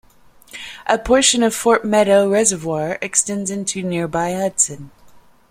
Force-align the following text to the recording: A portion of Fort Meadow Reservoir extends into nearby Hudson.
A 0.87 0.97
portion 0.97 1.43
of 1.43 1.53
Fort 1.53 1.85
Meadow 1.85 2.27
Reservoir 2.27 2.97
extends 3.03 3.51
into 3.51 3.83
nearby 3.83 4.33
Hudson. 4.33 4.89